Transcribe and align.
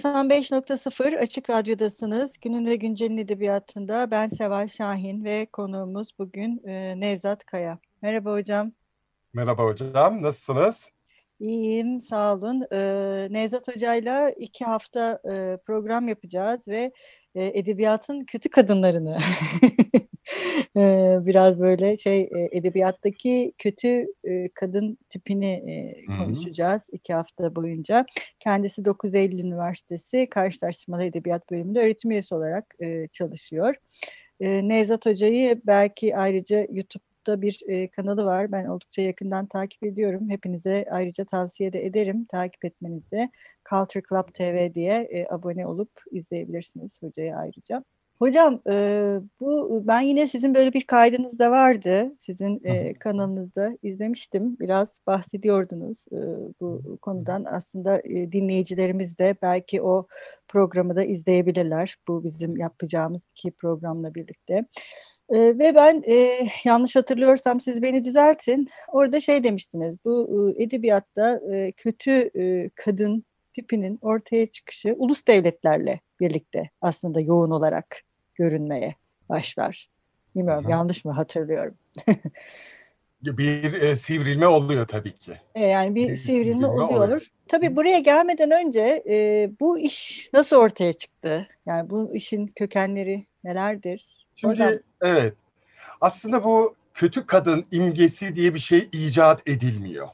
95.0 0.00 1.18
Açık 1.18 1.50
Radyo'dasınız. 1.50 2.38
Günün 2.40 2.66
ve 2.66 2.76
Güncel'in 2.76 3.18
edebiyatında 3.18 4.10
ben 4.10 4.28
Seval 4.28 4.68
Şahin 4.68 5.24
ve 5.24 5.46
konuğumuz 5.46 6.08
bugün 6.18 6.62
e, 6.66 7.00
Nevzat 7.00 7.44
Kaya. 7.44 7.78
Merhaba 8.02 8.32
hocam. 8.32 8.72
Merhaba 9.32 9.64
hocam, 9.64 10.22
nasılsınız? 10.22 10.90
İyiyim, 11.40 12.00
sağ 12.00 12.34
olun. 12.34 12.66
E, 12.72 12.78
Nevzat 13.30 13.68
Hoca'yla 13.68 14.30
iki 14.30 14.64
hafta 14.64 15.20
e, 15.24 15.56
program 15.66 16.08
yapacağız 16.08 16.68
ve 16.68 16.92
e, 17.34 17.58
edebiyatın 17.58 18.24
kötü 18.24 18.48
kadınlarını 18.48 19.18
biraz 21.26 21.60
böyle 21.60 21.96
şey 21.96 22.30
edebiyattaki 22.52 23.52
kötü 23.58 24.06
kadın 24.54 24.98
tipini 25.10 25.94
konuşacağız 26.18 26.82
Hı-hı. 26.82 26.96
iki 26.96 27.14
hafta 27.14 27.56
boyunca. 27.56 28.06
Kendisi 28.40 28.84
9 28.84 29.14
Eylül 29.14 29.38
Üniversitesi 29.38 30.30
Karşılaştırmalı 30.30 31.04
Edebiyat 31.04 31.50
Bölümünde 31.50 31.80
öğretim 31.80 32.10
üyesi 32.10 32.34
olarak 32.34 32.74
çalışıyor. 33.12 33.74
Nevzat 34.40 35.06
Hoca'yı 35.06 35.60
belki 35.66 36.16
ayrıca 36.16 36.66
YouTube'da 36.70 37.42
bir 37.42 37.88
kanalı 37.88 38.24
var. 38.24 38.52
Ben 38.52 38.64
oldukça 38.64 39.02
yakından 39.02 39.46
takip 39.46 39.84
ediyorum. 39.84 40.30
Hepinize 40.30 40.86
ayrıca 40.90 41.24
tavsiye 41.24 41.72
de 41.72 41.86
ederim 41.86 42.24
takip 42.24 42.64
etmenizi. 42.64 43.30
Culture 43.70 44.02
Club 44.08 44.34
TV 44.34 44.74
diye 44.74 45.26
abone 45.30 45.66
olup 45.66 45.90
izleyebilirsiniz 46.10 47.02
hocayı 47.02 47.36
ayrıca. 47.36 47.84
Hocam 48.20 48.60
e, 48.70 48.74
bu 49.40 49.82
ben 49.86 50.00
yine 50.00 50.28
sizin 50.28 50.54
böyle 50.54 50.72
bir 50.72 50.86
kaydınız 50.86 51.38
da 51.38 51.50
vardı. 51.50 52.12
Sizin 52.18 52.60
e, 52.64 52.94
kanalınızda 52.94 53.76
izlemiştim. 53.82 54.56
Biraz 54.60 55.00
bahsediyordunuz 55.06 56.04
e, 56.12 56.18
bu 56.60 56.98
konudan. 57.02 57.44
Aslında 57.44 58.00
e, 58.04 58.32
dinleyicilerimiz 58.32 59.18
de 59.18 59.36
belki 59.42 59.82
o 59.82 60.06
programı 60.48 60.96
da 60.96 61.04
izleyebilirler. 61.04 61.96
Bu 62.08 62.24
bizim 62.24 62.56
yapacağımız 62.56 63.22
iki 63.36 63.50
programla 63.50 64.14
birlikte. 64.14 64.54
E, 65.30 65.38
ve 65.58 65.74
ben 65.74 66.02
e, 66.06 66.38
yanlış 66.64 66.96
hatırlıyorsam 66.96 67.60
siz 67.60 67.82
beni 67.82 68.04
düzeltin. 68.04 68.68
Orada 68.92 69.20
şey 69.20 69.44
demiştiniz. 69.44 69.96
Bu 70.04 70.52
e, 70.58 70.62
edebiyatta 70.64 71.40
e, 71.52 71.72
kötü 71.72 72.30
e, 72.38 72.70
kadın 72.74 73.24
tipinin 73.54 73.98
ortaya 74.02 74.46
çıkışı 74.46 74.94
ulus 74.98 75.26
devletlerle 75.26 76.00
birlikte 76.20 76.70
aslında 76.80 77.20
yoğun 77.20 77.50
olarak 77.50 78.09
görünmeye 78.40 78.94
başlar. 79.28 79.88
Bilmiyorum 80.34 80.64
Hı. 80.64 80.70
yanlış 80.70 81.04
mı 81.04 81.12
hatırlıyorum. 81.12 81.74
bir 83.22 83.72
e, 83.72 83.96
sivrilme 83.96 84.46
oluyor 84.46 84.86
tabii 84.86 85.12
ki. 85.12 85.32
E, 85.54 85.66
yani 85.66 85.94
bir, 85.94 86.08
bir 86.08 86.16
sivrilme, 86.16 86.44
sivrilme 86.44 86.66
oluyor. 86.66 87.04
oluyor. 87.04 87.26
Tabii 87.48 87.76
buraya 87.76 87.98
gelmeden 87.98 88.50
önce 88.50 89.02
e, 89.08 89.50
bu 89.60 89.78
iş 89.78 90.30
nasıl 90.32 90.56
ortaya 90.56 90.92
çıktı? 90.92 91.48
Yani 91.66 91.90
bu 91.90 92.14
işin 92.14 92.46
kökenleri 92.46 93.26
nelerdir? 93.44 94.26
Şimdi 94.36 94.52
Oradan... 94.52 94.80
evet. 95.02 95.34
Aslında 96.00 96.44
bu 96.44 96.74
kötü 96.94 97.26
kadın 97.26 97.66
imgesi 97.70 98.34
diye 98.34 98.54
bir 98.54 98.58
şey 98.58 98.88
icat 98.92 99.48
edilmiyor. 99.48 100.08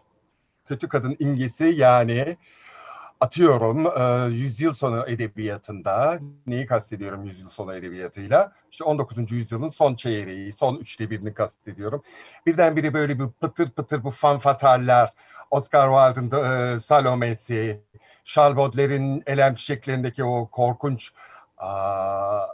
Kötü 0.68 0.88
kadın 0.88 1.16
imgesi 1.18 1.64
yani 1.64 2.36
atıyorum 3.20 3.86
e, 3.86 4.34
yüzyıl 4.34 4.74
sonu 4.74 5.04
edebiyatında 5.08 6.18
neyi 6.46 6.66
kastediyorum 6.66 7.24
yüzyıl 7.24 7.48
sonu 7.48 7.74
edebiyatıyla 7.74 8.52
işte 8.70 8.84
19. 8.84 9.32
yüzyılın 9.32 9.68
son 9.68 9.94
çeyreği 9.94 10.52
son 10.52 10.76
üçte 10.76 11.10
birini 11.10 11.34
kastediyorum 11.34 12.02
birdenbire 12.46 12.94
böyle 12.94 13.18
bir 13.18 13.28
pıtır 13.28 13.70
pıtır 13.70 14.04
bu 14.04 14.10
fanfataller 14.10 15.10
Oscar 15.50 16.14
Wilde'ın 16.14 16.74
e, 16.74 16.80
Salome'si 16.80 17.80
Charles 18.24 18.56
Baudelaire'in 18.56 19.22
Elem 19.26 19.54
Çiçeklerindeki 19.54 20.24
o 20.24 20.48
korkunç 20.50 21.12
a, 21.58 22.46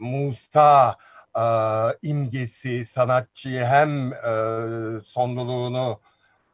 Musa 0.00 0.96
a, 1.34 1.92
imgesi 2.02 2.84
sanatçıyı 2.84 3.64
hem 3.64 4.12
e, 4.12 5.00
sonluluğunu 5.00 6.00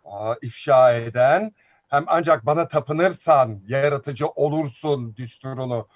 a, 0.04 0.34
ifşa 0.42 0.92
eden 0.92 1.52
hem 1.88 2.04
ancak 2.06 2.46
bana 2.46 2.68
tapınırsan 2.68 3.60
yaratıcı 3.66 4.28
olursun 4.28 5.16
düsturunu 5.16 5.88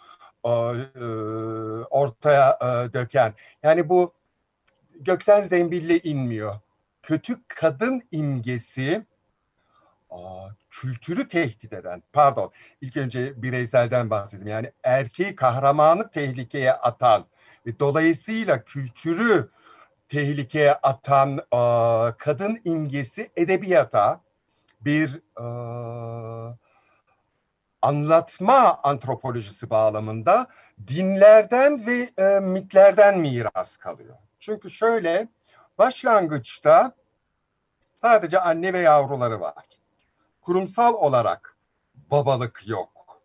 e, 0.44 0.48
e, 0.48 1.04
ortaya 1.90 2.58
e, 2.60 2.92
döken. 2.92 3.34
Yani 3.62 3.88
bu 3.88 4.12
gökten 5.00 5.42
zembille 5.42 5.98
inmiyor. 5.98 6.54
Kötü 7.02 7.34
kadın 7.48 8.02
imgesi 8.10 9.06
kültürü 10.70 11.28
tehdit 11.28 11.72
eden, 11.72 12.02
pardon 12.12 12.52
ilk 12.80 12.96
önce 12.96 13.42
bireyselden 13.42 14.10
bahsedeyim. 14.10 14.48
Yani 14.48 14.72
erkeği 14.84 15.36
kahramanı 15.36 16.10
tehlikeye 16.10 16.72
atan 16.72 17.26
ve 17.66 17.78
dolayısıyla 17.78 18.64
kültürü 18.64 19.48
tehlikeye 20.08 20.74
atan 20.74 21.40
kadın 22.18 22.60
imgesi 22.64 23.30
edebiyata, 23.36 24.20
bir 24.84 25.22
e, 25.38 25.46
anlatma 27.82 28.80
antropolojisi 28.82 29.70
bağlamında 29.70 30.46
dinlerden 30.86 31.86
ve 31.86 32.10
e, 32.18 32.40
mitlerden 32.40 33.18
miras 33.18 33.76
kalıyor. 33.76 34.16
Çünkü 34.40 34.70
şöyle 34.70 35.28
başlangıçta 35.78 36.94
sadece 37.96 38.40
anne 38.40 38.72
ve 38.72 38.78
yavruları 38.78 39.40
var. 39.40 39.64
Kurumsal 40.40 40.94
olarak 40.94 41.56
babalık 42.10 42.68
yok. 42.68 43.22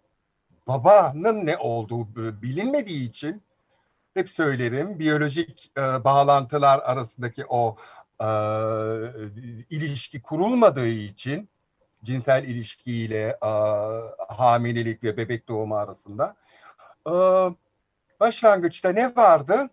Babanın 0.68 1.46
ne 1.46 1.58
olduğu 1.58 2.16
bilinmediği 2.42 3.10
için 3.10 3.44
hep 4.14 4.30
söylerim 4.30 5.00
biyolojik 5.00 5.72
e, 5.78 6.04
bağlantılar 6.04 6.80
arasındaki 6.80 7.46
o 7.50 7.76
e, 8.22 8.28
ilişki 9.70 10.22
kurulmadığı 10.22 10.88
için 10.88 11.50
cinsel 12.04 12.44
ilişkiyle 12.44 13.38
e, 13.44 13.50
hamilelik 14.34 15.04
ve 15.04 15.18
bebek 15.18 15.48
doğumu 15.48 15.76
arasında 15.76 16.36
e, 17.08 17.14
başlangıçta 18.20 18.90
ne 18.90 19.16
vardı? 19.16 19.70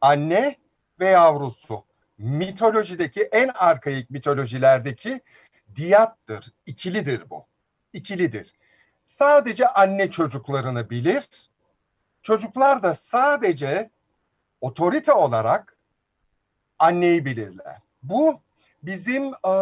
Anne 0.00 0.56
ve 1.00 1.08
yavrusu. 1.08 1.84
Mitolojideki 2.18 3.22
en 3.22 3.48
arkaik 3.48 4.10
mitolojilerdeki 4.10 5.20
diyattır, 5.74 6.52
ikilidir 6.66 7.30
bu. 7.30 7.46
İkilidir. 7.92 8.52
Sadece 9.02 9.68
anne 9.68 10.10
çocuklarını 10.10 10.90
bilir. 10.90 11.28
Çocuklar 12.22 12.82
da 12.82 12.94
sadece 12.94 13.90
otorite 14.60 15.12
olarak 15.12 15.77
anneyi 16.78 17.24
bilirler. 17.24 17.82
Bu 18.02 18.40
bizim 18.82 19.24
e, 19.24 19.52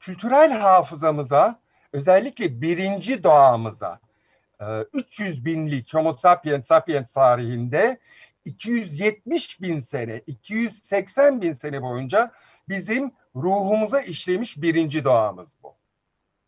kültürel 0.00 0.52
hafızamıza 0.52 1.60
özellikle 1.92 2.60
birinci 2.60 3.24
doğamıza 3.24 4.00
e, 4.60 4.64
300 4.92 5.44
binlik 5.44 5.94
Homo 5.94 6.12
sapiens 6.12 6.66
sapiens 6.66 7.12
tarihinde 7.12 7.98
270 8.44 9.62
bin 9.62 9.80
sene, 9.80 10.22
280 10.26 11.42
bin 11.42 11.52
sene 11.52 11.82
boyunca 11.82 12.32
bizim 12.68 13.12
ruhumuza 13.36 14.00
işlemiş 14.00 14.62
birinci 14.62 15.04
doğamız 15.04 15.48
bu. 15.62 15.74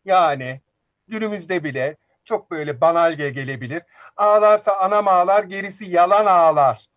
Yani 0.05 0.61
günümüzde 1.07 1.63
bile 1.63 1.97
çok 2.23 2.51
böyle 2.51 2.81
banalge 2.81 3.29
gelebilir. 3.29 3.83
Ağlarsa 4.17 4.71
anam 4.77 5.07
ağlar, 5.07 5.43
gerisi 5.43 5.85
yalan 5.85 6.25
ağlar 6.25 6.89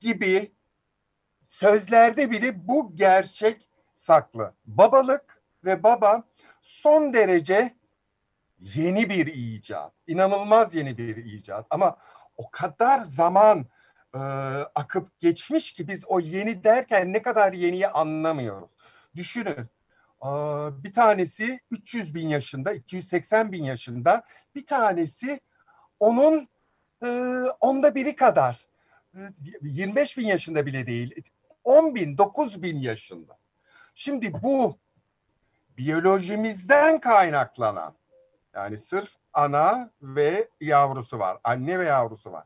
gibi 0.00 0.52
sözlerde 1.46 2.30
bile 2.30 2.68
bu 2.68 2.96
gerçek 2.96 3.68
saklı. 3.94 4.54
Babalık 4.66 5.42
ve 5.64 5.82
baba 5.82 6.24
son 6.62 7.12
derece 7.12 7.74
yeni 8.58 9.10
bir 9.10 9.26
icat. 9.26 9.92
İnanılmaz 10.06 10.74
yeni 10.74 10.98
bir 10.98 11.16
icat. 11.16 11.66
Ama 11.70 11.96
o 12.36 12.50
kadar 12.50 13.00
zaman 13.00 13.66
e, 14.14 14.18
akıp 14.74 15.20
geçmiş 15.20 15.72
ki 15.72 15.88
biz 15.88 16.04
o 16.06 16.20
yeni 16.20 16.64
derken 16.64 17.12
ne 17.12 17.22
kadar 17.22 17.52
yeniyi 17.52 17.88
anlamıyoruz. 17.88 18.70
Düşünün 19.16 19.68
e, 20.22 20.28
bir 20.84 20.92
tanesi 20.92 21.60
300 21.70 22.14
bin 22.14 22.28
yaşında, 22.28 22.72
280 22.72 23.52
bin 23.52 23.64
yaşında, 23.64 24.22
bir 24.54 24.66
tanesi 24.66 25.40
onun 26.00 26.48
e, 27.02 27.08
onda 27.60 27.94
biri 27.94 28.16
kadar. 28.16 28.66
25 29.62 30.18
bin 30.18 30.26
yaşında 30.26 30.66
bile 30.66 30.86
değil. 30.86 31.14
10 31.66 31.94
bin, 31.94 32.18
9 32.18 32.62
bin 32.62 32.80
yaşında. 32.80 33.38
Şimdi 33.94 34.32
bu 34.42 34.78
biyolojimizden 35.78 37.00
kaynaklanan 37.00 37.94
yani 38.54 38.78
sırf 38.78 39.10
ana 39.32 39.90
ve 40.02 40.48
yavrusu 40.60 41.18
var. 41.18 41.38
Anne 41.44 41.78
ve 41.78 41.84
yavrusu 41.84 42.32
var. 42.32 42.44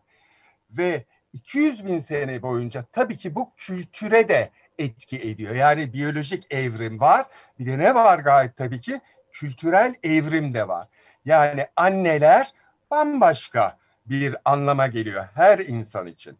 Ve 0.70 1.04
200 1.32 1.86
bin 1.86 2.00
sene 2.00 2.42
boyunca 2.42 2.84
tabii 2.92 3.16
ki 3.16 3.34
bu 3.34 3.52
kültüre 3.56 4.28
de 4.28 4.50
etki 4.78 5.20
ediyor. 5.20 5.54
Yani 5.54 5.92
biyolojik 5.92 6.52
evrim 6.52 7.00
var. 7.00 7.26
Bir 7.58 7.66
de 7.66 7.78
ne 7.78 7.94
var 7.94 8.18
gayet 8.18 8.56
tabii 8.56 8.80
ki? 8.80 9.00
Kültürel 9.32 9.94
evrim 10.02 10.54
de 10.54 10.68
var. 10.68 10.88
Yani 11.24 11.66
anneler 11.76 12.52
bambaşka 12.90 13.78
bir 14.06 14.36
anlama 14.44 14.86
geliyor 14.86 15.24
her 15.34 15.58
insan 15.58 16.06
için. 16.06 16.38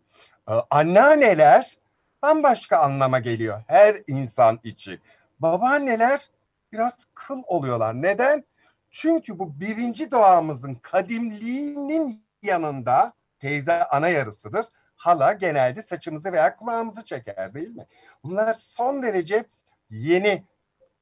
Ee, 0.48 0.52
anneanneler 0.70 1.79
bambaşka 2.22 2.78
anlama 2.78 3.18
geliyor 3.18 3.62
her 3.66 4.02
insan 4.06 4.60
için. 4.64 5.00
Babaanneler 5.40 6.30
biraz 6.72 7.06
kıl 7.14 7.42
oluyorlar. 7.46 8.02
Neden? 8.02 8.44
Çünkü 8.90 9.38
bu 9.38 9.60
birinci 9.60 10.10
doğamızın 10.10 10.74
kadimliğinin 10.74 12.24
yanında 12.42 13.12
teyze 13.38 13.84
ana 13.84 14.08
yarısıdır. 14.08 14.66
Hala 14.96 15.32
genelde 15.32 15.82
saçımızı 15.82 16.32
veya 16.32 16.56
kulağımızı 16.56 17.04
çeker 17.04 17.54
değil 17.54 17.76
mi? 17.76 17.86
Bunlar 18.24 18.54
son 18.54 19.02
derece 19.02 19.44
yeni 19.90 20.44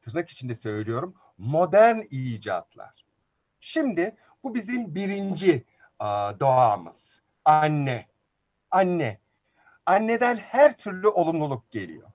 tırnak 0.02 0.30
içinde 0.30 0.54
söylüyorum 0.54 1.14
modern 1.38 2.00
icatlar. 2.10 3.04
Şimdi 3.60 4.16
bu 4.42 4.54
bizim 4.54 4.94
birinci 4.94 5.64
doğamız. 6.40 7.20
Anne. 7.44 8.06
Anne. 8.70 9.18
Anneden 9.88 10.36
her 10.36 10.76
türlü 10.76 11.08
olumluluk 11.08 11.70
geliyor. 11.70 12.08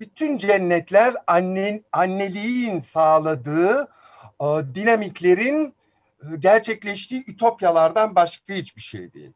Bütün 0.00 0.38
cennetler 0.38 1.14
annen, 1.26 1.84
anneliğin 1.92 2.78
sağladığı 2.78 3.88
dinamiklerin 4.74 5.74
gerçekleştiği 6.38 7.24
ütopyalardan 7.26 8.14
başka 8.14 8.54
hiçbir 8.54 8.82
şey 8.82 9.12
değil. 9.12 9.32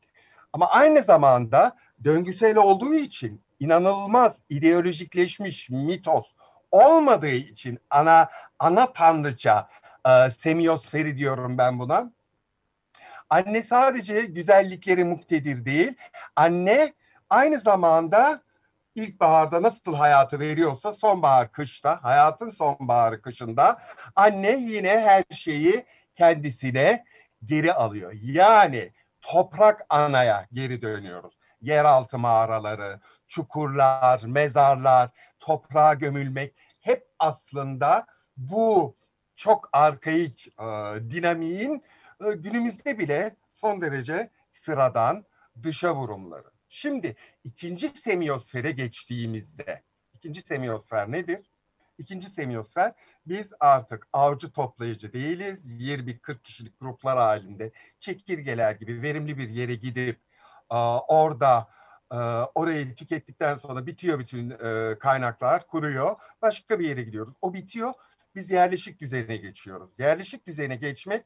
Ama 0.52 0.66
aynı 0.66 1.02
zamanda 1.02 1.76
döngüsel 2.04 2.56
olduğu 2.56 2.94
için 2.94 3.42
inanılmaz 3.60 4.40
ideolojikleşmiş 4.48 5.70
mitos 5.70 6.34
olmadığı 6.70 7.28
için 7.34 7.78
ana 7.90 8.28
ana 8.58 8.92
tanrıça 8.92 9.68
e, 10.06 10.30
semiosferi 10.30 11.16
diyorum 11.16 11.58
ben 11.58 11.78
buna. 11.78 12.12
Anne 13.30 13.62
sadece 13.62 14.20
güzellikleri 14.20 15.04
muktedir 15.04 15.64
değil. 15.64 15.94
Anne 16.36 16.92
aynı 17.34 17.60
zamanda 17.60 18.42
ilkbaharda 18.94 19.62
nasıl 19.62 19.94
hayatı 19.94 20.40
veriyorsa 20.40 20.92
sonbahar 20.92 21.52
kışta, 21.52 21.98
hayatın 22.02 22.50
sonbaharı 22.50 23.22
kışında 23.22 23.78
anne 24.16 24.56
yine 24.56 24.98
her 25.00 25.24
şeyi 25.30 25.84
kendisine 26.14 27.04
geri 27.44 27.72
alıyor. 27.72 28.12
Yani 28.22 28.92
toprak 29.20 29.86
anaya 29.88 30.46
geri 30.52 30.82
dönüyoruz. 30.82 31.34
Yeraltı 31.60 32.18
mağaraları, 32.18 33.00
çukurlar, 33.26 34.22
mezarlar, 34.24 35.10
toprağa 35.40 35.94
gömülmek 35.94 36.54
hep 36.80 37.08
aslında 37.18 38.06
bu 38.36 38.96
çok 39.36 39.68
arkaik 39.72 40.48
e, 40.48 40.64
dinamiğin 41.10 41.84
e, 42.26 42.32
günümüzde 42.32 42.98
bile 42.98 43.36
son 43.54 43.80
derece 43.80 44.30
sıradan 44.50 45.24
dışa 45.62 45.94
vurumları. 45.94 46.53
Şimdi 46.76 47.16
ikinci 47.44 47.88
semiyosfere 47.88 48.72
geçtiğimizde, 48.72 49.82
ikinci 50.14 50.40
semiyosfer 50.40 51.12
nedir? 51.12 51.50
İkinci 51.98 52.30
semiyosfer 52.30 52.92
biz 53.26 53.52
artık 53.60 54.08
avcı 54.12 54.52
toplayıcı 54.52 55.12
değiliz. 55.12 55.70
20-40 55.70 56.42
kişilik 56.42 56.80
gruplar 56.80 57.18
halinde 57.18 57.72
çekirgeler 58.00 58.72
gibi 58.72 59.02
verimli 59.02 59.38
bir 59.38 59.48
yere 59.48 59.74
gidip 59.74 60.20
orada 61.08 61.68
orayı 62.54 62.94
tükettikten 62.94 63.54
sonra 63.54 63.86
bitiyor 63.86 64.18
bütün 64.18 64.50
kaynaklar, 64.98 65.66
kuruyor. 65.66 66.16
Başka 66.42 66.78
bir 66.78 66.88
yere 66.88 67.02
gidiyoruz. 67.02 67.34
O 67.42 67.54
bitiyor. 67.54 67.92
Biz 68.34 68.50
yerleşik 68.50 69.00
düzene 69.00 69.36
geçiyoruz. 69.36 69.90
Yerleşik 69.98 70.46
düzene 70.46 70.76
geçmek 70.76 71.24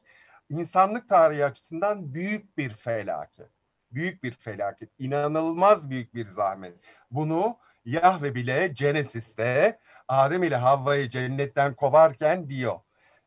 insanlık 0.49 1.09
tarihi 1.09 1.45
açısından 1.45 2.13
büyük 2.13 2.57
bir 2.57 2.73
felaket. 2.73 3.58
Büyük 3.91 4.23
bir 4.23 4.31
felaket. 4.31 4.89
İnanılmaz 4.99 5.89
büyük 5.89 6.15
bir 6.15 6.25
zahmet. 6.25 6.73
Bunu 7.11 7.57
Yahve 7.85 8.35
bile 8.35 8.67
Genesis'te 8.67 9.79
Adem 10.07 10.43
ile 10.43 10.55
Havva'yı 10.55 11.09
cennetten 11.09 11.75
kovarken 11.75 12.49
diyor. 12.49 12.79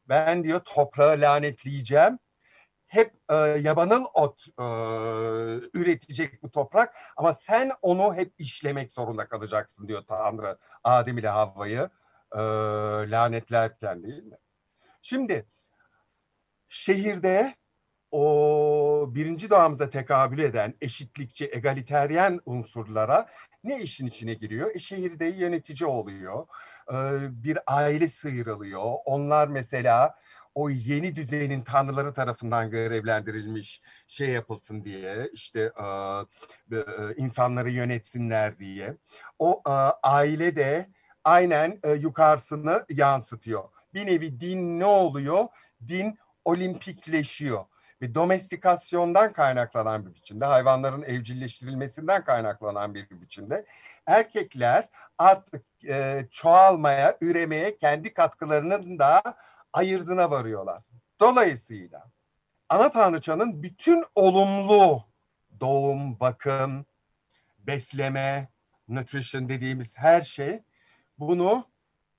Ben 0.08 0.44
diyor 0.44 0.60
toprağı 0.60 1.20
lanetleyeceğim. 1.20 2.18
Hep 2.86 3.14
e, 3.30 3.34
yabanıl 3.34 4.04
ot 4.14 4.46
e, 4.58 4.64
üretecek 5.78 6.42
bu 6.42 6.50
toprak 6.50 6.96
ama 7.16 7.34
sen 7.34 7.72
onu 7.82 8.14
hep 8.14 8.32
işlemek 8.38 8.92
zorunda 8.92 9.28
kalacaksın 9.28 9.88
diyor 9.88 10.02
Tanrı 10.08 10.58
Adem 10.84 11.18
ile 11.18 11.28
Havva'yı 11.28 11.90
e, 12.32 12.40
lanetlerken 13.10 14.02
değil 14.02 14.22
mi? 14.24 14.36
Şimdi 15.02 15.46
şehirde 16.68 17.54
o 18.12 19.10
birinci 19.14 19.50
doğamıza 19.50 19.90
tekabül 19.90 20.38
eden 20.38 20.74
eşitlikçi, 20.80 21.50
egaliteryen 21.52 22.40
unsurlara 22.46 23.28
ne 23.64 23.80
işin 23.80 24.06
içine 24.06 24.34
giriyor? 24.34 24.74
E, 24.74 24.78
şehirde 24.78 25.24
yönetici 25.26 25.88
oluyor, 25.88 26.46
e, 26.88 26.94
bir 27.44 27.58
aile 27.66 28.08
sıyrılıyor. 28.08 28.94
Onlar 29.04 29.48
mesela 29.48 30.14
o 30.54 30.70
yeni 30.70 31.16
düzenin 31.16 31.62
tanrıları 31.62 32.12
tarafından 32.12 32.70
görevlendirilmiş 32.70 33.82
şey 34.06 34.28
yapılsın 34.28 34.84
diye 34.84 35.30
işte 35.32 35.72
e, 35.80 36.76
e, 36.76 36.84
insanları 37.16 37.70
yönetsinler 37.70 38.58
diye. 38.58 38.96
O 39.38 39.62
e, 39.66 39.70
aile 40.02 40.56
de 40.56 40.88
aynen 41.24 41.80
e, 41.82 41.92
yukarısını 41.92 42.86
yansıtıyor. 42.90 43.64
Bir 43.94 44.06
nevi 44.06 44.40
din 44.40 44.80
ne 44.80 44.86
oluyor? 44.86 45.44
Din 45.88 46.18
olimpikleşiyor 46.44 47.64
ve 48.02 48.14
domestikasyondan 48.14 49.32
kaynaklanan 49.32 50.06
bir 50.06 50.14
biçimde, 50.14 50.44
hayvanların 50.44 51.02
evcilleştirilmesinden 51.02 52.24
kaynaklanan 52.24 52.94
bir 52.94 53.10
biçimde 53.10 53.66
erkekler 54.06 54.88
artık 55.18 55.64
e, 55.84 56.26
çoğalmaya, 56.30 57.18
üremeye 57.20 57.76
kendi 57.76 58.14
katkılarının 58.14 58.98
da 58.98 59.22
ayırdına 59.72 60.30
varıyorlar. 60.30 60.82
Dolayısıyla 61.20 62.10
ana 62.68 62.90
tanrıçanın 62.90 63.62
bütün 63.62 64.04
olumlu 64.14 65.04
doğum, 65.60 66.20
bakım, 66.20 66.86
besleme, 67.58 68.48
nutrition 68.88 69.48
dediğimiz 69.48 69.98
her 69.98 70.22
şey 70.22 70.62
bunu 71.18 71.66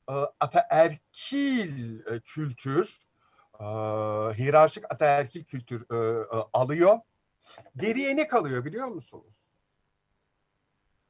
e, 0.10 0.14
ataerkil 0.40 2.00
e, 2.08 2.20
kültür, 2.20 3.00
e, 3.64 4.38
hiyerarşik 4.38 4.92
ataerkil 4.94 5.44
kültür 5.44 5.86
e, 5.92 5.96
e, 5.96 6.44
alıyor. 6.54 7.00
Geriye 7.76 8.16
ne 8.16 8.28
kalıyor 8.28 8.66
biliyor 8.66 8.88
musunuz? 8.88 9.44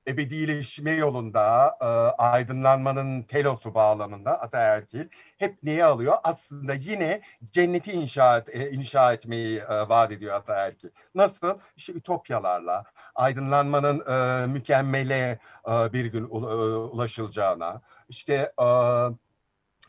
ebedileşme 0.08 0.92
yolunda, 0.92 1.78
e, 1.82 1.86
aydınlanmanın 2.22 3.24
telosu 3.24 3.74
bağlamında 3.74 4.42
ataerkil 4.42 5.08
hep 5.38 5.64
neyi 5.64 5.86
alıyor? 5.86 6.18
Aslında 6.24 6.74
yine 6.74 7.22
cenneti 7.52 7.92
inşa, 7.92 8.38
et, 8.38 8.50
e, 8.50 8.72
inşa 8.72 9.14
etmeyi 9.14 9.60
e, 9.60 9.90
vaat 9.90 10.12
ediyor 10.12 10.36
ataerkil. 10.36 10.90
Nasıl? 11.16 11.60
İşte 11.78 11.94
ütopyalarla, 11.94 12.84
aydınlanmanın 13.16 14.04
e, 14.08 14.48
mükemmele 14.48 15.40
e, 15.68 15.94
bir 15.94 16.06
gün 16.06 16.24
e, 16.24 16.28
ulaşılacağına, 16.28 17.82
işte 18.10 18.54
e, 18.62 18.68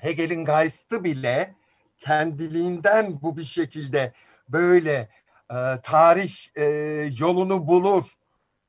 Hegel'in 0.00 0.44
Geist'ı 0.44 1.04
bile 1.04 1.54
kendiliğinden 1.96 3.22
bu 3.22 3.36
bir 3.36 3.44
şekilde 3.44 4.12
böyle 4.48 5.08
e, 5.50 5.56
tarih 5.82 6.56
e, 6.56 6.64
yolunu 7.18 7.66
bulur 7.66 8.04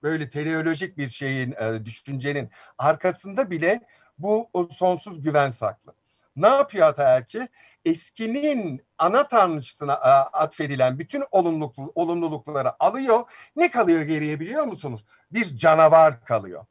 böyle 0.03 0.29
teleolojik 0.29 0.97
bir 0.97 1.09
şeyin, 1.09 1.51
e, 1.51 1.85
düşüncenin 1.85 2.49
arkasında 2.77 3.51
bile 3.51 3.81
bu 4.17 4.49
sonsuz 4.71 5.21
güven 5.21 5.51
saklı. 5.51 5.93
Ne 6.35 6.47
yapıyor 6.47 6.87
ataerki? 6.87 7.47
Eskinin 7.85 8.81
ana 8.97 9.27
tanrıçısına 9.27 9.93
e, 9.93 10.09
atfedilen 10.37 10.99
bütün 10.99 11.23
olumluluk, 11.31 11.75
olumlulukları 11.95 12.83
alıyor. 12.83 13.19
Ne 13.55 13.71
kalıyor 13.71 14.01
geriye 14.01 14.39
biliyor 14.39 14.63
musunuz? 14.63 15.05
Bir 15.31 15.57
canavar 15.57 16.25
kalıyor. 16.25 16.65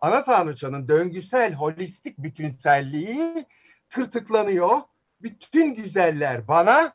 Ana 0.00 0.24
tanrıçanın 0.24 0.88
döngüsel, 0.88 1.54
holistik 1.54 2.18
bütünselliği 2.18 3.46
tırtıklanıyor. 3.88 4.78
Bütün 5.22 5.74
güzeller 5.74 6.48
bana, 6.48 6.92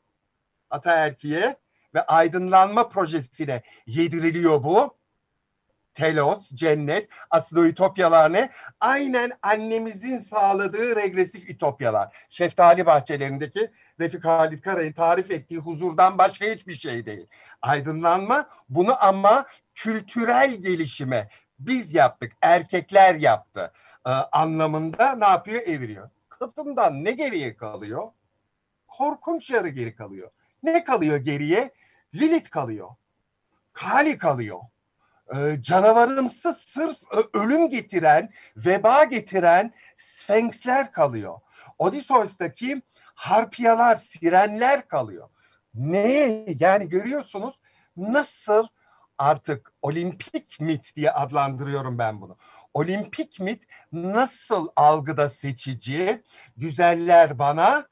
ataerkiye 0.70 1.56
ve 1.94 2.02
aydınlanma 2.02 2.90
projesine 2.90 3.62
yediriliyor 3.86 4.64
bu. 4.64 4.98
Telos, 5.94 6.50
cennet, 6.50 7.10
aslında 7.30 7.68
ütopyalar 7.68 8.34
ne? 8.34 8.50
Aynen 8.80 9.32
annemizin 9.42 10.18
sağladığı 10.18 10.96
regresif 10.96 11.50
ütopyalar. 11.50 12.16
Şeftali 12.30 12.86
bahçelerindeki 12.86 13.72
Refik 14.00 14.26
Halit 14.26 14.62
Karay'ın 14.62 14.94
tarif 14.94 15.32
ettiği 15.32 15.60
huzurdan 15.60 16.18
başka 16.18 16.46
hiçbir 16.46 16.74
şey 16.74 17.06
değil. 17.06 17.28
Aydınlanma 17.62 18.48
bunu 18.70 19.04
ama 19.04 19.46
kültürel 19.76 20.56
gelişime 20.56 21.30
biz 21.60 21.94
yaptık, 21.94 22.34
erkekler 22.42 23.16
yaptı 23.16 23.72
ee, 24.06 24.10
anlamında 24.10 25.16
ne 25.16 25.26
yapıyor? 25.26 25.62
Eviriyor. 25.62 26.10
Kadından 26.44 27.04
ne 27.04 27.12
geriye 27.12 27.56
kalıyor? 27.56 28.12
Korkunç 28.88 29.50
yarı 29.50 29.70
geri 29.70 29.96
kalıyor. 29.96 30.32
Ne 30.64 30.84
kalıyor 30.84 31.18
geriye? 31.18 31.72
Lilith 32.16 32.50
kalıyor. 32.50 32.90
Kali 33.74 34.18
kalıyor 34.18 34.60
e, 35.36 35.62
canavarımsı 35.62 36.54
sırf 36.54 36.98
ölüm 37.34 37.70
getiren, 37.70 38.30
veba 38.58 39.04
getiren 39.04 39.74
sfenksler 39.98 40.92
kalıyor. 40.92 41.40
Odysseus'taki 41.80 42.82
harpiyalar, 43.16 43.96
sirenler 43.96 44.88
kalıyor. 44.88 45.30
Neye? 45.74 46.46
Yani 46.60 46.90
görüyorsunuz 46.90 47.60
nasıl 47.98 48.68
artık 49.18 49.74
olimpik 49.82 50.60
mit 50.60 50.96
diye 50.96 51.12
adlandırıyorum 51.12 51.98
ben 51.98 52.22
bunu. 52.22 52.38
Olimpik 52.74 53.40
mit 53.40 53.64
nasıl 53.92 54.68
algıda 54.76 55.30
seçici, 55.30 56.24
güzeller 56.58 57.40
bana, 57.40 57.88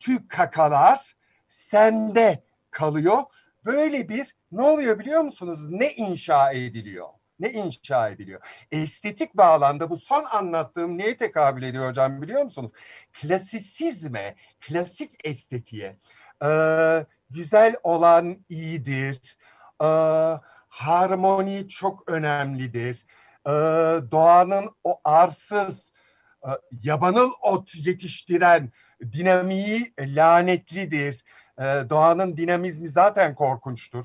tük 0.00 0.30
kakalar 0.30 1.16
sende 1.48 2.44
kalıyor 2.70 3.22
Böyle 3.66 4.08
bir 4.08 4.34
ne 4.52 4.62
oluyor 4.62 4.98
biliyor 4.98 5.20
musunuz? 5.20 5.58
Ne 5.70 5.92
inşa 5.92 6.52
ediliyor? 6.52 7.08
Ne 7.38 7.52
inşa 7.52 8.08
ediliyor? 8.08 8.40
Estetik 8.72 9.34
bağlamda 9.34 9.90
bu 9.90 9.96
son 9.96 10.24
anlattığım 10.24 10.98
neye 10.98 11.16
tekabül 11.16 11.62
ediyor 11.62 11.88
hocam 11.88 12.22
biliyor 12.22 12.42
musunuz? 12.42 12.72
Klasisizme, 13.12 14.34
klasik 14.60 15.10
estetiğe. 15.24 15.96
Ee, 16.44 17.06
güzel 17.30 17.76
olan 17.82 18.44
iyidir. 18.48 19.36
Ee, 19.82 19.86
harmoni 20.68 21.68
çok 21.68 22.08
önemlidir. 22.08 23.06
Ee, 23.46 23.50
doğanın 24.10 24.70
o 24.84 25.00
arsız, 25.04 25.92
e, 26.42 26.50
yabanıl 26.82 27.30
ot 27.42 27.86
yetiştiren 27.86 28.72
dinamiği 29.12 29.94
lanetlidir 29.98 31.24
e, 31.58 31.62
doğanın 31.90 32.36
dinamizmi 32.36 32.88
zaten 32.88 33.34
korkunçtur. 33.34 34.04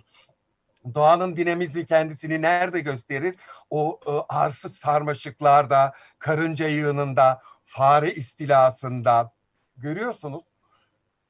Doğanın 0.95 1.35
dinamizmi 1.35 1.85
kendisini 1.85 2.41
nerede 2.41 2.79
gösterir? 2.79 3.35
O 3.69 3.99
e, 4.07 4.11
arsız 4.35 4.75
sarmaşıklarda, 4.75 5.93
karınca 6.19 6.67
yığınında, 6.67 7.41
fare 7.65 8.13
istilasında. 8.13 9.33
Görüyorsunuz 9.77 10.43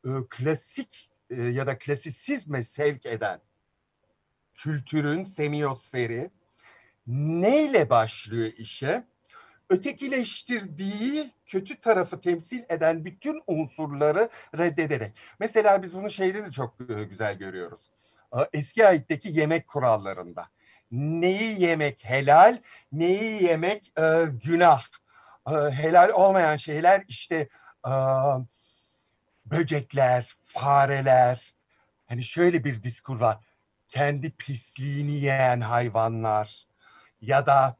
e, 0.05 0.09
klasik 0.29 1.11
e, 1.29 1.41
ya 1.41 1.67
da 1.67 1.77
klasisizme 1.77 2.63
sevk 2.63 3.05
eden 3.05 3.41
kültürün 4.55 5.23
semiyosferi 5.23 6.31
neyle 7.08 7.89
başlıyor 7.89 8.51
işe? 8.58 9.03
ötekileştirdiği 9.72 11.31
kötü 11.46 11.79
tarafı 11.79 12.22
temsil 12.22 12.63
eden 12.70 13.05
bütün 13.05 13.41
unsurları 13.48 14.29
reddederek. 14.58 15.17
Mesela 15.39 15.84
biz 15.84 15.98
bunu 15.98 16.10
şeyde 16.10 16.46
de 16.46 16.51
çok 16.51 16.75
güzel 17.10 17.38
görüyoruz. 17.38 17.81
Eski 18.53 18.88
ayetteki 18.88 19.29
yemek 19.29 19.67
kurallarında. 19.67 20.48
Neyi 20.91 21.62
yemek 21.62 22.05
helal, 22.05 22.58
neyi 22.91 23.43
yemek 23.43 23.93
e, 24.00 24.25
günah. 24.43 24.84
E, 25.48 25.51
helal 25.51 26.10
olmayan 26.10 26.58
şeyler 26.58 27.03
işte 27.08 27.48
e, 27.88 27.93
böcekler, 29.46 30.36
fareler. 30.41 31.53
Hani 32.08 32.24
şöyle 32.24 32.63
bir 32.63 32.84
diskur 32.84 33.20
var. 33.20 33.38
Kendi 33.88 34.31
pisliğini 34.31 35.12
yiyen 35.12 35.62
hayvanlar 35.62 36.67
ya 37.21 37.45
da 37.45 37.75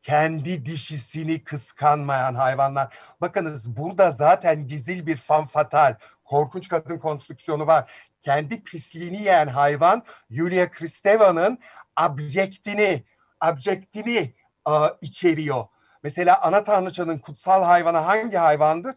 kendi 0.00 0.66
dişisini 0.66 1.44
kıskanmayan 1.44 2.34
hayvanlar. 2.34 2.94
Bakınız 3.20 3.76
burada 3.76 4.10
zaten 4.10 4.66
gizil 4.66 5.06
bir 5.06 5.16
fanfatal, 5.16 5.96
korkunç 6.24 6.68
kadın 6.68 6.98
konstrüksiyonu 6.98 7.66
var. 7.66 7.92
Kendi 8.20 8.62
pisliğini 8.64 9.18
yiyen 9.18 9.46
hayvan 9.46 10.02
Yulia 10.30 10.70
Kristeva'nın 10.70 11.58
abjektini, 11.96 13.04
abjektini 13.40 14.34
a, 14.64 14.90
içeriyor. 15.00 15.66
Mesela 16.02 16.42
ana 16.42 16.64
tanrıçanın 16.64 17.18
kutsal 17.18 17.64
hayvanı 17.64 17.98
hangi 17.98 18.36
hayvandır? 18.36 18.94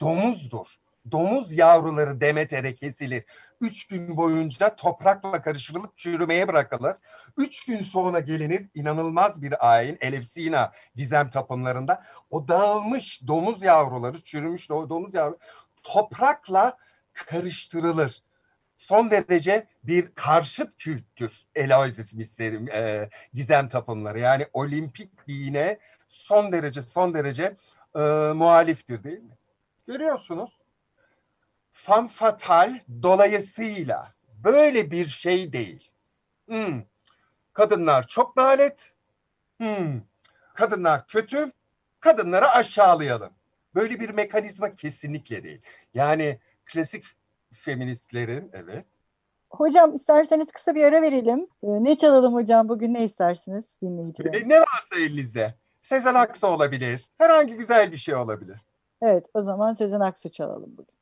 Domuzdur 0.00 0.76
domuz 1.12 1.52
yavruları 1.52 2.20
Demeter'e 2.20 2.74
kesilir. 2.74 3.24
Üç 3.60 3.86
gün 3.86 4.16
boyunca 4.16 4.76
toprakla 4.76 5.42
karıştırılıp 5.42 5.98
çürümeye 5.98 6.48
bırakılır. 6.48 6.96
Üç 7.36 7.64
gün 7.66 7.80
sonra 7.80 8.20
gelinir 8.20 8.66
inanılmaz 8.74 9.42
bir 9.42 9.70
ayin 9.70 9.98
Elefsina 10.00 10.72
gizem 10.96 11.30
tapınlarında. 11.30 12.02
O 12.30 12.48
dağılmış 12.48 13.20
domuz 13.26 13.62
yavruları, 13.62 14.24
çürümüş 14.24 14.70
domuz 14.70 15.14
yavruları 15.14 15.38
toprakla 15.82 16.78
karıştırılır. 17.12 18.22
Son 18.76 19.10
derece 19.10 19.66
bir 19.84 20.14
karşıt 20.14 20.76
kültür 20.76 21.42
Eloisis 21.54 22.14
misterim, 22.14 22.68
e, 22.68 23.08
gizem 23.34 23.68
tapınları. 23.68 24.18
Yani 24.20 24.46
olimpik 24.52 25.28
dine 25.28 25.78
son 26.08 26.52
derece 26.52 26.82
son 26.82 27.14
derece 27.14 27.56
e, 27.94 28.00
muhaliftir 28.34 29.04
değil 29.04 29.20
mi? 29.22 29.38
Görüyorsunuz 29.86 30.57
femme 31.78 32.08
fatal 32.08 32.80
dolayısıyla 33.02 34.14
böyle 34.44 34.90
bir 34.90 35.06
şey 35.06 35.52
değil. 35.52 35.90
Hmm. 36.48 36.82
Kadınlar 37.52 38.06
çok 38.06 38.38
lanet. 38.38 38.92
Hmm. 39.58 40.00
Kadınlar 40.54 41.06
kötü. 41.06 41.52
Kadınları 42.00 42.48
aşağılayalım. 42.48 43.30
Böyle 43.74 44.00
bir 44.00 44.10
mekanizma 44.10 44.74
kesinlikle 44.74 45.44
değil. 45.44 45.62
Yani 45.94 46.38
klasik 46.64 47.04
feministlerin 47.52 48.50
evet. 48.52 48.84
Hocam 49.50 49.92
isterseniz 49.92 50.52
kısa 50.52 50.74
bir 50.74 50.84
ara 50.84 51.02
verelim. 51.02 51.46
Ee, 51.62 51.84
ne 51.84 51.98
çalalım 51.98 52.34
hocam 52.34 52.68
bugün 52.68 52.94
ne 52.94 53.04
istersiniz 53.04 53.64
dinleyiciler? 53.82 54.34
Ee, 54.34 54.48
ne 54.48 54.60
varsa 54.60 54.96
elinizde. 54.96 55.54
Sezen 55.82 56.14
Aksu 56.14 56.46
olabilir. 56.46 57.10
Herhangi 57.18 57.56
güzel 57.56 57.92
bir 57.92 57.96
şey 57.96 58.14
olabilir. 58.14 58.60
Evet 59.02 59.26
o 59.34 59.42
zaman 59.42 59.74
Sezen 59.74 60.00
Aksu 60.00 60.30
çalalım 60.30 60.76
bugün. 60.76 60.97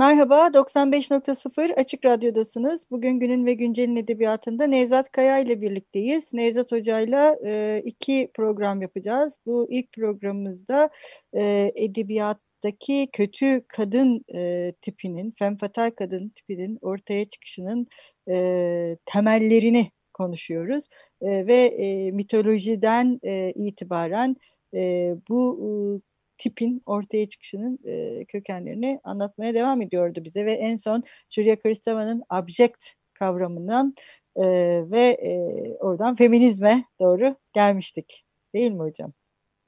Merhaba, 0.00 0.46
95.0 0.54 1.74
Açık 1.74 2.04
Radyo'dasınız. 2.04 2.86
Bugün 2.90 3.20
Günün 3.20 3.46
ve 3.46 3.54
Güncel'in 3.54 3.96
edebiyatında 3.96 4.66
Nevzat 4.66 5.12
Kaya 5.12 5.38
ile 5.38 5.60
birlikteyiz. 5.60 6.32
Nevzat 6.32 6.72
Hoca'yla 6.72 7.36
e, 7.46 7.82
iki 7.84 8.30
program 8.34 8.82
yapacağız. 8.82 9.36
Bu 9.46 9.66
ilk 9.70 9.92
programımızda 9.92 10.90
e, 11.32 11.72
edebiyattaki 11.74 13.08
kötü 13.12 13.64
kadın 13.68 14.24
e, 14.34 14.72
tipinin, 14.82 15.34
femfatal 15.38 15.90
kadın 15.90 16.28
tipinin 16.28 16.78
ortaya 16.82 17.28
çıkışının 17.28 17.86
e, 18.28 18.96
temellerini 19.04 19.90
konuşuyoruz. 20.12 20.84
E, 21.22 21.46
ve 21.46 21.56
e, 21.56 22.10
mitolojiden 22.10 23.20
e, 23.24 23.52
itibaren 23.54 24.36
e, 24.74 25.14
bu 25.28 26.02
tipin 26.40 26.82
ortaya 26.86 27.28
çıkışının 27.28 27.78
e, 27.84 28.24
kökenlerini 28.24 29.00
anlatmaya 29.04 29.54
devam 29.54 29.82
ediyordu 29.82 30.20
bize 30.24 30.46
ve 30.46 30.52
en 30.52 30.76
son 30.76 31.02
Julia 31.30 31.56
Kristeva'nın 31.56 32.22
abject 32.28 32.84
kavramından 33.14 33.94
e, 34.36 34.44
ve 34.90 35.02
e, 35.02 35.32
oradan 35.78 36.14
feminizme 36.14 36.84
doğru 37.00 37.36
gelmiştik. 37.52 38.24
Değil 38.54 38.72
mi 38.72 38.78
hocam? 38.78 39.12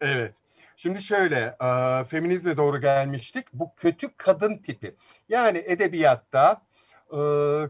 Evet. 0.01 0.33
Şimdi 0.77 1.03
şöyle, 1.03 1.57
e, 1.65 2.05
feminizme 2.05 2.57
doğru 2.57 2.81
gelmiştik. 2.81 3.47
Bu 3.53 3.71
kötü 3.77 4.09
kadın 4.17 4.57
tipi. 4.59 4.95
Yani 5.29 5.59
edebiyatta 5.67 6.63
e, 7.13 7.19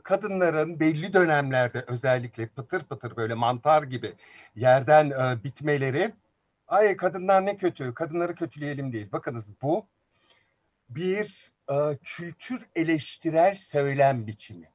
kadınların 0.03 0.81
belli 0.81 1.13
dönemlerde 1.13 1.85
özellikle 1.87 2.47
pıtır 2.47 2.85
pıtır 2.85 3.17
böyle 3.17 3.35
mantar 3.35 3.83
gibi 3.83 4.13
yerden 4.57 5.11
e, 5.11 5.45
bitmeleri 5.45 6.13
Ay 6.73 6.97
kadınlar 6.97 7.47
ne 7.47 7.57
kötü, 7.57 7.95
kadınları 7.95 8.35
kötüleyelim 8.35 8.93
değil. 8.93 9.13
Bakınız 9.13 9.47
bu 9.63 9.87
bir 10.89 11.53
e, 11.71 11.97
kültür 12.03 12.67
eleştirel 12.77 13.55
söylem 13.55 14.27
biçimi. 14.27 14.71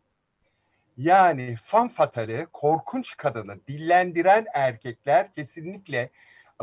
Yani 0.98 1.56
fan 1.56 1.88
fatale, 1.88 2.48
korkunç 2.54 3.18
kadını 3.18 3.68
dillendiren 3.68 4.46
erkekler 4.54 5.34
kesinlikle 5.34 6.10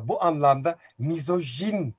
bu 0.01 0.25
anlamda 0.25 0.79
mizojinler 0.99 1.95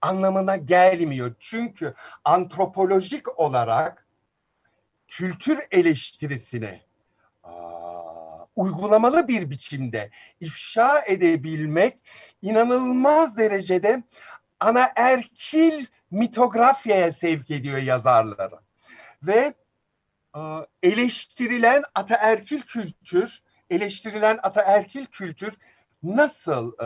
anlamına 0.00 0.56
gelmiyor. 0.56 1.34
Çünkü 1.38 1.94
antropolojik 2.24 3.38
olarak 3.38 4.06
kültür 5.08 5.60
eleştirisine 5.70 6.82
uygulamalı 8.56 9.28
bir 9.28 9.50
biçimde 9.50 10.10
ifşa 10.40 11.02
edebilmek 11.06 12.02
inanılmaz 12.42 13.36
derecede 13.36 14.02
ana 14.60 14.92
erkil 14.96 15.86
mitografyaya 16.10 17.12
sevk 17.12 17.50
ediyor 17.50 17.78
yazarları. 17.78 18.58
Ve 19.22 19.54
eleştirilen 20.82 21.82
ataerkil 21.94 22.60
kültür, 22.60 23.42
eleştirilen 23.70 24.38
ataerkil 24.42 25.06
kültür 25.06 25.54
nasıl 26.02 26.72
e, 26.72 26.84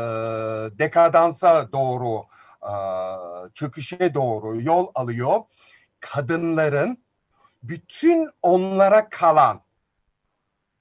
dekadansa 0.79 1.73
doğru, 1.73 2.25
e, 2.63 2.73
çöküşe 3.55 4.15
doğru 4.15 4.63
yol 4.63 4.87
alıyor? 4.95 5.41
Kadınların 6.01 7.05
bütün 7.63 8.31
onlara 8.43 9.09
kalan 9.09 9.66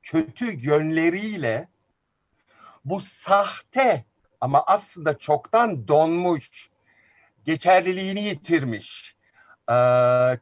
kötü 0.05 0.67
yönleriyle 0.67 1.67
bu 2.85 2.99
sahte 2.99 4.05
ama 4.41 4.63
aslında 4.67 5.17
çoktan 5.17 5.87
donmuş, 5.87 6.69
geçerliliğini 7.45 8.23
yitirmiş, 8.23 9.15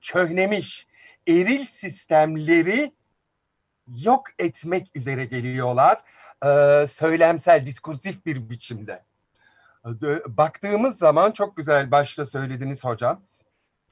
köhnemiş 0.02 0.88
eril 1.28 1.66
sistemleri 1.66 2.92
yok 3.88 4.24
etmek 4.40 4.92
üzere 4.96 5.26
geliyorlar 5.26 6.00
söylemsel, 6.88 7.66
diskursif 7.66 8.26
bir 8.26 8.50
biçimde. 8.50 9.04
Baktığımız 10.28 10.98
zaman 10.98 11.32
çok 11.32 11.58
güzel 11.58 11.92
başta 11.92 12.26
söylediniz 12.26 12.84
hocam. 12.84 13.22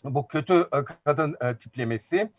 Bu 0.04 0.28
kötü 0.28 0.70
kadın 1.04 1.38
tiplemesi 1.60 2.32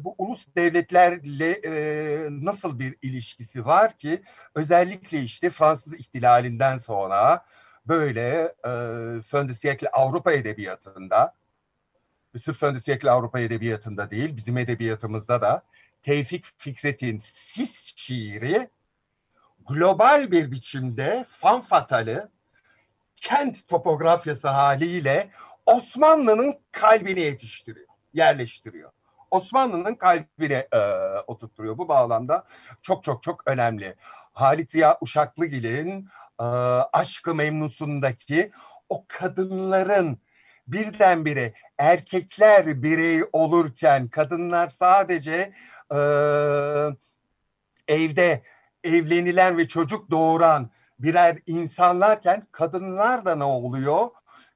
bu 0.00 0.14
ulus 0.18 0.46
devletlerle 0.56 1.50
e, 1.64 2.28
nasıl 2.30 2.78
bir 2.78 2.96
ilişkisi 3.02 3.66
var 3.66 3.98
ki 3.98 4.22
özellikle 4.54 5.22
işte 5.22 5.50
Fransız 5.50 5.94
ihtilalinden 5.94 6.78
sonra 6.78 7.44
böyle 7.86 8.54
e, 8.64 8.70
Fön 9.22 9.48
de 9.48 9.88
Avrupa 9.92 10.32
edebiyatında 10.32 11.34
sırf 12.38 12.58
Fön 12.58 12.74
de 12.74 13.10
Avrupa 13.10 13.40
edebiyatında 13.40 14.10
değil 14.10 14.36
bizim 14.36 14.58
edebiyatımızda 14.58 15.40
da 15.40 15.62
Tevfik 16.02 16.44
Fikret'in 16.58 17.18
Sis 17.18 17.96
şiiri 17.96 18.68
global 19.68 20.30
bir 20.30 20.50
biçimde 20.50 21.24
fanfatalı 21.28 22.30
kent 23.16 23.68
topografyası 23.68 24.48
haliyle 24.48 25.30
Osmanlı'nın 25.66 26.58
kalbini 26.72 27.20
yetiştiriyor, 27.20 27.86
yerleştiriyor. 28.14 28.90
Osmanlı'nın 29.30 29.94
kalbine 29.94 30.68
e, 30.72 30.78
oturtturuyor. 31.26 31.78
Bu 31.78 31.88
bağlamda 31.88 32.44
çok 32.82 33.04
çok 33.04 33.22
çok 33.22 33.42
önemli. 33.46 33.94
Halit 34.32 34.70
Ziya 34.70 34.98
Uşaklıgil'in 35.00 36.08
e, 36.40 36.44
Aşkı 36.92 37.34
Memnusundaki 37.34 38.50
o 38.88 39.04
kadınların 39.08 40.18
birdenbire 40.66 41.52
erkekler 41.78 42.82
birey 42.82 43.24
olurken 43.32 44.08
kadınlar 44.08 44.68
sadece 44.68 45.52
e, 45.92 45.98
evde 47.88 48.42
evlenilen 48.84 49.58
ve 49.58 49.68
çocuk 49.68 50.10
doğuran 50.10 50.70
birer 50.98 51.38
insanlarken 51.46 52.46
kadınlar 52.52 53.24
da 53.24 53.34
ne 53.34 53.44
oluyor? 53.44 54.08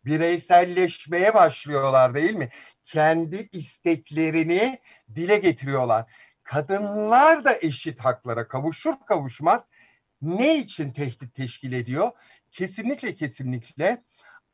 Bireyselleşmeye 0.04 1.34
başlıyorlar 1.34 2.14
değil 2.14 2.34
mi? 2.34 2.48
Kendi 2.84 3.48
isteklerini 3.52 4.78
dile 5.14 5.38
getiriyorlar. 5.38 6.12
Kadınlar 6.42 7.44
da 7.44 7.58
eşit 7.60 8.00
haklara 8.00 8.48
kavuşur 8.48 8.94
kavuşmaz 9.06 9.62
ne 10.22 10.58
için 10.58 10.92
tehdit 10.92 11.34
teşkil 11.34 11.72
ediyor? 11.72 12.10
Kesinlikle 12.50 13.14
kesinlikle 13.14 14.02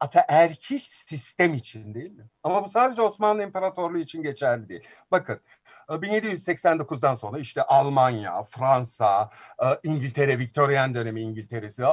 ataerkil 0.01 0.81
sistem 0.81 1.55
için 1.55 1.94
değil 1.94 2.11
mi? 2.11 2.25
Ama 2.42 2.64
bu 2.64 2.68
sadece 2.68 3.03
Osmanlı 3.03 3.42
İmparatorluğu 3.42 3.99
için 3.99 4.22
geçerli 4.22 4.68
değil. 4.68 4.83
Bakın 5.11 5.40
1789'dan 5.88 7.14
sonra 7.14 7.38
işte 7.38 7.62
Almanya, 7.62 8.42
Fransa, 8.42 9.31
e, 9.62 9.66
İngiltere, 9.83 10.38
Victorian 10.38 10.94
dönemi 10.94 11.20
İngiltere'si, 11.20 11.83
e, 11.83 11.87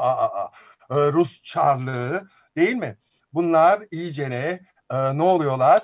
Rus 0.89 1.41
Çarlığı 1.41 2.27
değil 2.55 2.75
mi? 2.75 2.97
Bunlar 3.35 3.83
iyicene 3.91 4.59
e, 4.91 5.17
ne 5.17 5.23
oluyorlar? 5.23 5.83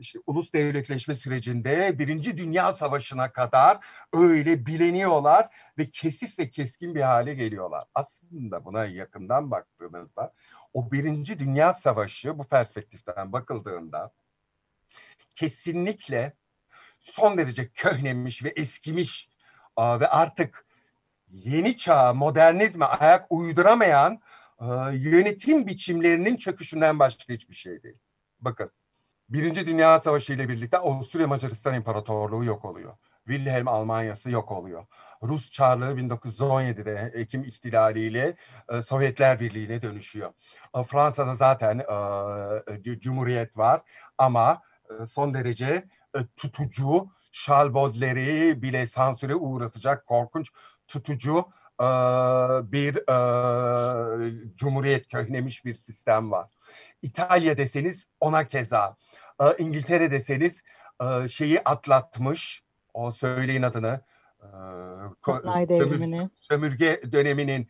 işte 0.00 0.18
ulus 0.26 0.52
devletleşme 0.52 1.14
sürecinde 1.14 1.98
Birinci 1.98 2.38
Dünya 2.38 2.72
Savaşı'na 2.72 3.32
kadar 3.32 3.78
öyle 4.12 4.66
bileniyorlar 4.66 5.48
ve 5.78 5.90
kesif 5.90 6.38
ve 6.38 6.50
keskin 6.50 6.94
bir 6.94 7.00
hale 7.00 7.34
geliyorlar. 7.34 7.84
Aslında 7.94 8.64
buna 8.64 8.84
yakından 8.84 9.50
baktığınızda 9.50 10.34
o 10.72 10.92
Birinci 10.92 11.38
Dünya 11.38 11.72
Savaşı 11.72 12.38
bu 12.38 12.44
perspektiften 12.44 13.32
bakıldığında 13.32 14.12
kesinlikle 15.34 16.32
son 17.00 17.38
derece 17.38 17.68
köhnemiş 17.68 18.44
ve 18.44 18.48
eskimiş 18.48 19.28
ve 19.78 20.08
artık 20.08 20.66
yeni 21.28 21.76
çağ, 21.76 22.14
modernizme 22.14 22.84
ayak 22.84 23.26
uyduramayan 23.30 24.20
yönetim 24.92 25.66
biçimlerinin 25.66 26.36
çöküşünden 26.36 26.98
başka 26.98 27.34
hiçbir 27.34 27.54
şey 27.54 27.82
değil. 27.82 27.98
Bakın, 28.40 28.70
Birinci 29.28 29.66
Dünya 29.66 30.00
Savaşı 30.00 30.32
ile 30.32 30.48
birlikte 30.48 30.78
Avusturya 30.78 31.26
Macaristan 31.26 31.74
İmparatorluğu 31.74 32.44
yok 32.44 32.64
oluyor. 32.64 32.96
Wilhelm 33.26 33.68
Almanyası 33.68 34.30
yok 34.30 34.52
oluyor. 34.52 34.86
Rus 35.22 35.50
Çarlığı 35.50 36.00
1917'de 36.00 37.12
Ekim 37.14 37.44
ihtilaliyle 37.44 38.36
e, 38.68 38.82
Sovyetler 38.82 39.40
Birliği'ne 39.40 39.82
dönüşüyor. 39.82 40.32
E, 40.76 40.82
Fransa'da 40.82 41.34
zaten 41.34 41.78
e, 41.78 42.82
Cumhuriyet 43.00 43.58
var 43.58 43.80
ama 44.18 44.62
e, 44.90 45.06
son 45.06 45.34
derece 45.34 45.88
e, 46.16 46.18
tutucu, 46.36 47.10
Charles 47.32 47.94
bile 48.62 48.86
sansüre 48.86 49.34
uğratacak 49.34 50.06
korkunç 50.06 50.50
tutucu 50.88 51.38
e, 51.38 51.61
bir 52.72 52.96
e, 52.96 54.56
cumhuriyet 54.56 55.08
köhnemiş 55.08 55.64
bir 55.64 55.74
sistem 55.74 56.30
var. 56.30 56.50
İtalya 57.02 57.56
deseniz 57.58 58.06
ona 58.20 58.46
keza. 58.46 58.96
İngiltere 59.58 60.10
deseniz 60.10 60.62
şeyi 61.28 61.60
atlatmış, 61.64 62.62
o 62.94 63.12
söyleyin 63.12 63.62
adını, 63.62 64.00
Sanayi 65.26 65.68
devrimini. 65.68 66.30
Sömürge 66.40 67.02
döneminin 67.12 67.68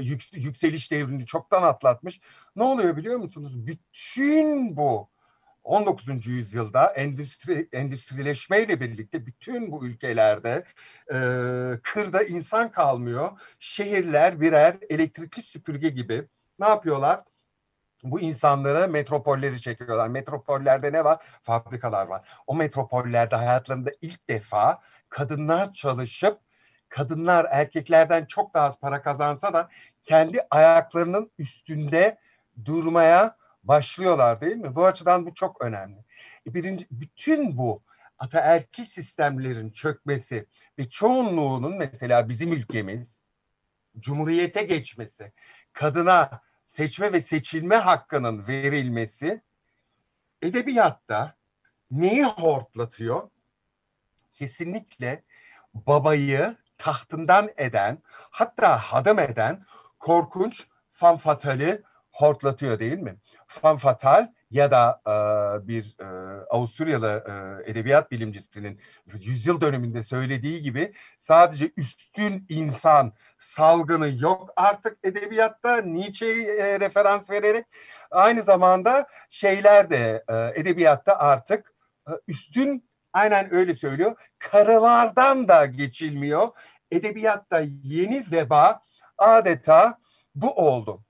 yük, 0.00 0.22
yükseliş 0.32 0.92
devrini 0.92 1.26
çoktan 1.26 1.62
atlatmış. 1.62 2.20
Ne 2.56 2.62
oluyor 2.62 2.96
biliyor 2.96 3.16
musunuz? 3.16 3.66
Bütün 3.66 4.76
bu 4.76 5.08
19. 5.64 6.26
yüzyılda 6.26 6.86
endüstri 6.86 7.68
endüstrileşmeyle 7.72 8.80
birlikte 8.80 9.26
bütün 9.26 9.72
bu 9.72 9.86
ülkelerde 9.86 10.64
e, 11.08 11.16
kırda 11.82 12.22
insan 12.22 12.70
kalmıyor. 12.70 13.28
Şehirler 13.58 14.40
birer 14.40 14.76
elektrikli 14.90 15.42
süpürge 15.42 15.88
gibi 15.88 16.28
ne 16.58 16.68
yapıyorlar? 16.68 17.24
bu 18.02 18.20
insanları 18.20 18.88
metropolleri 18.88 19.60
çekiyorlar. 19.60 20.08
Metropollerde 20.08 20.92
ne 20.92 21.04
var? 21.04 21.24
Fabrikalar 21.42 22.06
var. 22.06 22.28
O 22.46 22.54
metropollerde 22.54 23.36
hayatlarında 23.36 23.90
ilk 24.00 24.28
defa 24.28 24.80
kadınlar 25.08 25.72
çalışıp 25.72 26.40
kadınlar 26.88 27.46
erkeklerden 27.50 28.24
çok 28.24 28.54
daha 28.54 28.66
az 28.66 28.80
para 28.80 29.02
kazansa 29.02 29.52
da 29.54 29.68
kendi 30.02 30.46
ayaklarının 30.50 31.30
üstünde 31.38 32.18
durmaya 32.64 33.36
başlıyorlar 33.62 34.40
değil 34.40 34.56
mi? 34.56 34.74
Bu 34.74 34.86
açıdan 34.86 35.26
bu 35.26 35.34
çok 35.34 35.64
önemli. 35.64 36.04
E 36.46 36.54
birinci, 36.54 36.86
bütün 36.90 37.56
bu 37.56 37.82
ataerkil 38.18 38.84
sistemlerin 38.84 39.70
çökmesi 39.70 40.46
ve 40.78 40.90
çoğunluğunun 40.90 41.76
mesela 41.76 42.28
bizim 42.28 42.52
ülkemiz 42.52 43.14
cumhuriyete 43.98 44.62
geçmesi, 44.62 45.32
kadına 45.72 46.42
seçme 46.64 47.12
ve 47.12 47.20
seçilme 47.20 47.76
hakkının 47.76 48.46
verilmesi 48.46 49.42
edebiyatta 50.42 51.34
neyi 51.90 52.24
hortlatıyor? 52.24 53.30
Kesinlikle 54.32 55.22
babayı 55.74 56.56
tahtından 56.78 57.50
eden, 57.56 57.98
hatta 58.12 58.78
hadım 58.78 59.18
eden 59.18 59.64
korkunç 59.98 60.68
fanfatali 60.92 61.82
hortlatıyor 62.20 62.78
değil 62.78 62.98
mi? 62.98 63.16
Fan 63.46 63.76
fatal 63.76 64.28
ya 64.50 64.70
da 64.70 65.00
e, 65.06 65.68
bir 65.68 65.96
e, 66.00 66.04
Avusturyalı 66.50 67.24
e, 67.28 67.70
edebiyat 67.70 68.10
bilimcisinin 68.10 68.80
yüzyıl 69.06 69.60
döneminde 69.60 70.02
söylediği 70.02 70.62
gibi 70.62 70.92
sadece 71.20 71.70
üstün 71.76 72.46
insan 72.48 73.12
salgını 73.38 74.22
yok 74.22 74.50
artık 74.56 74.98
edebiyatta. 75.04 75.76
Nietzsche'ye 75.76 76.80
referans 76.80 77.30
vererek 77.30 77.66
aynı 78.10 78.42
zamanda 78.42 79.06
şeyler 79.28 79.90
de 79.90 80.24
e, 80.28 80.60
edebiyatta 80.60 81.18
artık 81.18 81.74
e, 82.08 82.12
üstün 82.28 82.90
aynen 83.12 83.54
öyle 83.54 83.74
söylüyor. 83.74 84.16
Karılardan 84.38 85.48
da 85.48 85.66
geçilmiyor. 85.66 86.48
Edebiyatta 86.90 87.62
yeni 87.82 88.24
veba 88.32 88.82
adeta 89.18 89.98
bu 90.34 90.50
oldu 90.50 91.04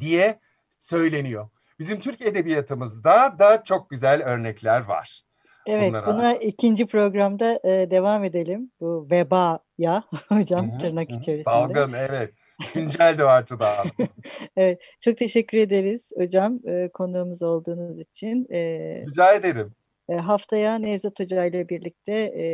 diye 0.00 0.40
söyleniyor. 0.78 1.48
Bizim 1.78 2.00
Türk 2.00 2.20
edebiyatımızda 2.20 3.38
da 3.38 3.64
çok 3.64 3.90
güzel 3.90 4.22
örnekler 4.22 4.80
var. 4.80 5.22
Evet, 5.66 5.88
Bunlara... 5.88 6.06
buna 6.06 6.34
ikinci 6.34 6.86
programda 6.86 7.60
e, 7.64 7.90
devam 7.90 8.24
edelim. 8.24 8.70
Bu 8.80 9.08
veba 9.10 9.58
ya 9.78 10.04
hocam 10.28 10.70
hı-hı, 10.70 10.78
tırnak 10.78 11.10
içerisinde. 11.10 11.44
Salgın, 11.44 11.92
evet. 11.92 12.34
Güncel 12.74 13.18
de 13.18 13.24
o 13.24 13.28
açıdan. 13.28 13.86
evet, 14.56 14.82
çok 15.00 15.16
teşekkür 15.16 15.58
ederiz 15.58 16.10
hocam 16.16 16.60
e, 16.68 16.88
konuğumuz 16.94 17.42
olduğunuz 17.42 17.98
için. 17.98 18.46
E, 18.50 18.60
Rica 19.06 19.32
ederim. 19.32 19.74
E, 20.08 20.14
haftaya 20.14 20.78
Nevzat 20.78 21.20
Hoca 21.20 21.44
ile 21.44 21.68
birlikte 21.68 22.12
e, 22.12 22.46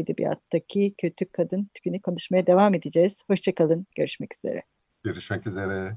edebiyattaki 0.00 0.94
kötü 0.98 1.32
kadın 1.32 1.70
tipini 1.74 2.02
konuşmaya 2.02 2.46
devam 2.46 2.74
edeceğiz. 2.74 3.22
Hoşçakalın, 3.26 3.86
görüşmek 3.96 4.34
üzere. 4.34 4.62
Görüşmek 5.04 5.46
üzere. 5.46 5.96